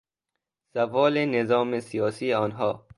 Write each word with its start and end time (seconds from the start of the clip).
زوال 0.73 1.25
نظام 1.25 1.79
سیاسی 1.79 2.33
آنها 2.33 2.87